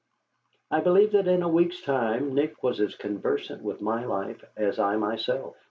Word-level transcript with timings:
I 0.71 0.79
believe 0.81 1.11
that 1.11 1.27
in 1.27 1.43
a 1.43 1.47
week's 1.47 1.79
time 1.83 2.33
Nick 2.33 2.63
was 2.63 2.79
as 2.81 2.95
conversant 2.95 3.61
with 3.61 3.81
my 3.81 4.03
life 4.03 4.43
as 4.57 4.79
I 4.79 4.95
myself. 4.95 5.55